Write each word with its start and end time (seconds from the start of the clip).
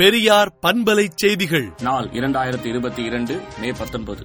பெரியார் 0.00 0.58
பண்பலை 0.62 1.08
செய்திகள். 1.14 1.72
நாள் 1.82 2.04
இரண்டாயிரத்தி 2.04 2.66
இருபத்தி 2.66 3.02
இரண்டு 3.02 3.40
மே 3.60 3.70
பத்தொன்பது. 3.70 4.22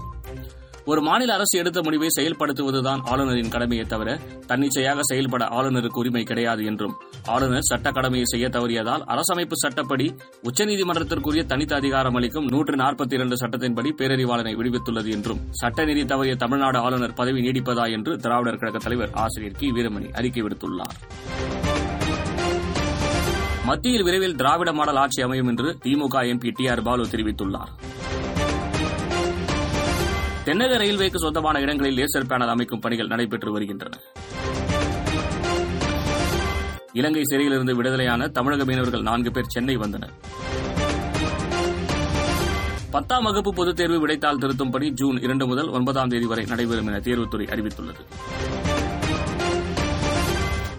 ஒரு 0.86 1.01
மாநில 1.01 1.33
அரசு 1.33 1.60
எடுத்த 1.60 1.81
முடிவை 1.81 2.08
செயல்படுத்துவதுதான் 2.15 3.01
ஆளுநரின் 3.04 3.49
கடமையை 3.49 3.85
தவிர 3.85 4.19
தன்னிச்சையாக 4.47 4.99
செயல்பட 5.01 5.46
ஆளுநருக்கு 5.46 5.97
உரிமை 5.97 6.24
கிடையாது 6.24 6.65
என்றும் 6.65 6.96
ஆளுநர் 7.26 7.62
சட்ட 7.62 7.92
கடமையை 7.92 8.26
செய்ய 8.26 8.47
தவறியதால் 8.47 9.06
அரசமைப்பு 9.08 9.53
சட்டப்படி 9.53 10.15
உச்சநீதிமன்றத்திற்குரிய 10.44 11.46
தனித்த 11.46 11.76
அதிகாரம் 11.76 12.13
அளிக்கும் 12.13 12.46
நூற்று 12.46 12.76
நாற்பத்தி 12.76 13.13
இரண்டு 13.13 13.35
சட்டத்தின்படி 13.35 13.92
பேரறிவாளனை 13.97 14.55
விடுவித்துள்ளது 14.55 15.12
என்றும் 15.12 15.39
சட்டநீதி 15.63 16.05
தவறிய 16.05 16.35
தமிழ்நாடு 16.35 16.77
ஆளுநர் 16.77 17.13
பதவி 17.13 17.41
நீடிப்பதா 17.41 17.91
என்று 17.91 18.17
திராவிடர் 18.17 18.57
கழக 18.57 18.77
தலைவர் 18.77 19.09
ஆசிரியர் 19.13 19.57
கி 19.57 19.71
வீரமணி 19.71 20.13
அறிக்கை 20.13 20.44
விடுத்துள்ளார். 20.44 20.98
மத்தியில் 23.66 24.04
விரைவில் 24.04 24.36
திராவிட 24.36 24.74
மாடல் 24.74 24.96
ஆட்சி 24.96 25.22
அமையும் 25.22 25.48
என்று 25.48 25.78
DMK 25.84 26.16
MP 26.16 26.52
T 26.56 26.68
R 26.68 26.82
Baalu 26.82 27.06
தெரிவித்துள்ளார். 27.06 27.72
தென்னக 30.46 30.78
ரயில்வேக்கு 30.78 31.18
சொந்தமான 31.18 31.60
இடங்களில் 31.60 31.98
லேசர் 31.98 32.26
பேனல் 32.26 32.50
அமைக்கும் 32.50 32.80
பணிகள் 32.80 33.08
நடைபெற்று 33.08 33.52
வருகின்றன. 33.52 33.98
இலங்கை 36.94 37.22
சிறையிலிருந்து 37.23 37.76
விடுதலையான 37.76 38.28
தமிழக 38.28 38.66
மீனவர்கள் 38.66 39.02
நான்கு 39.02 39.32
பேர் 39.32 39.48
சென்னை 39.48 39.76
வந்தனர். 39.76 40.14
பத்தாம் 42.92 43.23
வகுப்பு 43.23 43.54
பொதுத் 43.54 43.76
தேர்வு 43.76 44.08
விடைத்தாள் 44.08 44.38
திருத்தும் 44.38 44.72
பணி 44.72 44.94
ஜூன் 44.94 45.22
இரண்டு 45.22 45.48
முதல் 45.48 45.70
ஒன்பதாம் 45.70 46.08
தேதி 46.08 46.26
வரை 46.26 46.45
நடைபெறும் 46.45 46.88
என 46.88 46.98
தேர்வுத்துறை 46.98 47.48
அறிவித்துள்ளது. 47.56 48.06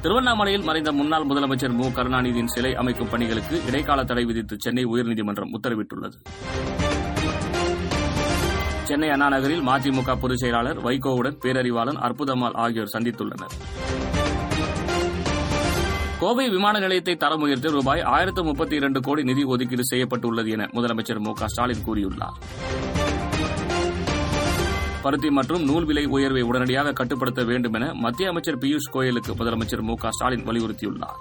திருவண்ணாமலையில் 0.03 0.63
மறைந்த 0.63 0.93
முன்னாள் 0.93 1.27
முதலமைச்சர் 1.27 1.73
மு. 1.73 1.87
கருணாநிதியின் 1.87 2.47
சிலை 2.47 2.75
அமைக்கும் 2.75 3.09
பணிகளுக்கு 3.09 3.67
இடைக்கால 3.67 4.05
தடை 4.05 4.25
விதித்து 4.25 4.57
சென்னை 4.61 4.87
உயர்நீதிமன்றம் 4.87 5.51
உத்தரவிட்டுள்ளது. 5.53 6.13
சென்னை 8.85 9.09
அண்ணா 9.11 9.29
நகரில் 9.29 9.67
மதிமுக 9.67 10.17
பொதுச் 10.21 10.39
செயலாளர் 10.39 10.85
வைகோவுடன் 10.85 11.39
பேரறிவாளன் 11.43 11.97
அற்புதம்மாள் 11.97 12.55
ஆகியோர் 12.55 12.91
சந்தித்துள்ளனர். 12.93 13.55
கோவை 16.21 16.49
விமான 16.49 16.79
நிலையத்தை 16.79 17.17
தரம் 17.17 17.41
உயர்த்த 17.41 17.71
ரூபாய் 17.71 18.01
ஆயிரத்து 18.01 18.45
முப்பத்தி 18.45 18.77
இரண்டு 18.77 19.01
கோடி 19.01 19.23
நிதி 19.23 19.43
ஒதுக்கீடு 19.43 19.85
செய்யப்பட்டுள்ளது 19.85 20.51
என 20.51 20.69
முதலமைச்சர் 20.73 21.19
மு. 21.19 21.33
க. 21.33 21.47
ஸ்டாலின் 21.47 21.85
கூறியுள்ளார். 21.87 22.35
பருத்தி 25.07 25.31
மற்றும் 25.31 25.65
நூல் 25.65 25.85
விலை 25.85 26.05
உயர்வை 26.05 26.43
உடனடியாக 26.43 26.93
கட்டுப்படுத்த 26.93 27.45
வேண்டும் 27.45 27.73
என 27.73 27.93
மத்திய 27.95 28.29
அமைச்சர் 28.29 28.59
பியூஷ் 28.59 28.89
கோயலுக்கு 28.93 29.33
முதலமைச்சர் 29.39 29.83
மு 29.89 29.95
க 29.95 30.09
ஸ்டாலின் 30.11 30.47
வலியுறுத்தியுள்ளார். 30.49 31.21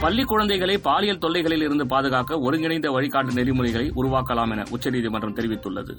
பள்ளி 0.00 0.22
குழந்தைகளை 0.22 0.78
பாலியல் 0.78 1.18
தொல்லைகளில் 1.18 1.62
இருந்து 1.62 1.86
பாதுகாக்க 1.86 2.38
ஒருங்கிணைந்த 2.38 2.90
வழிகாட்டு 2.90 3.32
நெறிமுறைகளை 3.32 3.92
உருவாக்கலாம் 3.96 4.50
என 4.50 4.64
உச்சநீதிமன்றம் 4.70 5.34
தெரிவித்துள்ளது. 5.34 5.94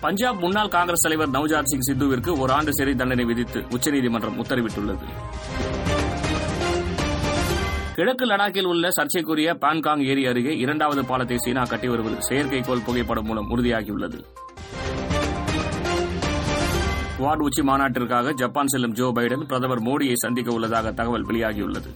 பஞ்சாப் 0.00 0.38
முன்னாள் 0.38 0.68
காங்கிரஸ் 0.68 1.00
தலைவர் 1.00 1.30
நவ்ஜாத் 1.30 1.70
சிங் 1.72 1.86
சித்துவிற்கு 1.88 2.38
ஒரு 2.38 2.52
ஆண்டு 2.52 2.74
சிறை 2.74 2.94
தண்டனை 2.94 3.24
விதித்து 3.24 3.64
உச்சநீதிமன்றம் 3.70 4.44
உத்தரவிட்டுள்ளது. 4.44 5.08
கிழக்கு 7.96 8.24
லடாக்கில் 8.26 8.68
உள்ள 8.70 8.88
சர்ச்சைக்குரிய 8.90 9.48
பான்காங் 9.54 10.02
ஏரி 10.04 10.26
அருகே 10.26 10.56
இரண்டாவது 10.56 11.04
பாலத்தை 11.04 11.36
சீனா 11.36 11.64
கட்டி 11.64 11.88
வருவது 11.88 12.16
செயற்கைக்கோள் 12.28 12.82
புகைப்படம் 12.84 13.24
மூலம் 13.24 13.50
உறுதியாகியுள்ளது. 13.50 14.18
குவாட் 17.18 17.44
உச்சி 17.46 17.62
மாநாட்டிற்காக 17.62 18.32
ஜப்பான் 18.32 18.66
செல்லும் 18.66 18.92
ஜோ 18.92 19.12
பைடன் 19.16 19.44
பிரதமர் 19.46 19.82
மோடியை 19.82 20.12
சந்திக்க 20.14 20.52
உள்ளதாக 20.52 20.92
தகவல் 20.92 21.26
வெளியாகியுள்ளது. 21.26 21.92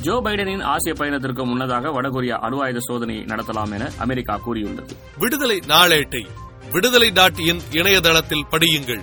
ஜோ 0.00 0.20
பைடனின் 0.24 0.62
ஆசிய 0.62 0.94
பயணத்திற்கு 0.94 1.46
முன்னதாக 1.46 2.00
வடகொரியா 2.00 2.38
அணு 2.48 2.62
ஆயுத 2.62 2.78
சோதனையை 2.88 3.24
நடத்தலாம் 3.24 3.72
என 3.72 3.90
அமெரிக்கா 3.98 4.36
கூறியுள்ளது. 4.36 4.96
விடுதலை 5.18 5.60
நாளேட்டை 5.66 6.26
விடுதலை 6.72 7.10
டாட் 7.12 7.40
இணையதளத்தில் 7.70 8.46
படியுங்கள். 8.50 9.02